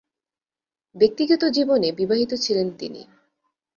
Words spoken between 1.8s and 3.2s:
বিবাহিত ছিলেন তিনি।